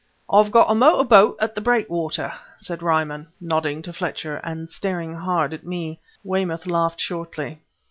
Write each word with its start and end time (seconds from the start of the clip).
"I've 0.31 0.49
got 0.49 0.71
a 0.71 0.73
motor 0.73 1.03
boat 1.03 1.37
at 1.39 1.53
the 1.53 1.61
breakwater," 1.61 2.33
said 2.57 2.81
Ryman, 2.81 3.27
nodding 3.39 3.83
to 3.83 3.93
Fletcher, 3.93 4.37
and 4.37 4.67
staring 4.67 5.13
hard 5.13 5.53
at 5.53 5.63
me. 5.63 5.99
Weymouth 6.23 6.65
laughed 6.65 6.99
shortly. 6.99 7.61